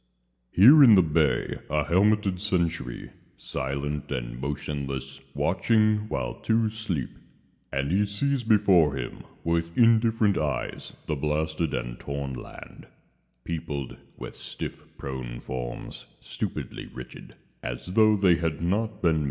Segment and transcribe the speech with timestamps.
[0.49, 7.11] Here in a bay, a helmeted sentry Silent and motionless, watching while two sleep,
[7.71, 12.87] And he sees before him With indifferent eyes the blasted and torn land
[13.43, 19.19] Peopled with stiff prone forms, stupidly rigid, As tho' they had not been men.